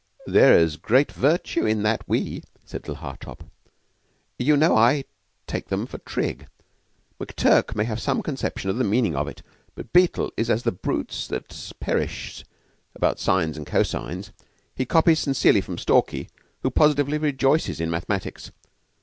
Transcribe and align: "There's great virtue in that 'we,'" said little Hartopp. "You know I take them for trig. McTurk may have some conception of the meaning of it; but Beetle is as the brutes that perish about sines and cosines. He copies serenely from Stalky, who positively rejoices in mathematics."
"There's 0.25 0.77
great 0.77 1.11
virtue 1.11 1.63
in 1.67 1.83
that 1.83 2.03
'we,'" 2.09 2.41
said 2.65 2.87
little 2.87 3.03
Hartopp. 3.03 3.43
"You 4.39 4.57
know 4.57 4.75
I 4.75 5.03
take 5.45 5.67
them 5.67 5.85
for 5.85 5.99
trig. 5.99 6.47
McTurk 7.19 7.75
may 7.75 7.83
have 7.83 8.01
some 8.01 8.23
conception 8.23 8.71
of 8.71 8.77
the 8.77 8.83
meaning 8.83 9.15
of 9.15 9.27
it; 9.27 9.43
but 9.75 9.93
Beetle 9.93 10.33
is 10.35 10.49
as 10.49 10.63
the 10.63 10.71
brutes 10.71 11.27
that 11.27 11.73
perish 11.79 12.43
about 12.95 13.19
sines 13.19 13.55
and 13.57 13.67
cosines. 13.67 14.31
He 14.75 14.85
copies 14.87 15.19
serenely 15.19 15.61
from 15.61 15.77
Stalky, 15.77 16.29
who 16.63 16.71
positively 16.71 17.19
rejoices 17.19 17.79
in 17.79 17.91
mathematics." 17.91 18.49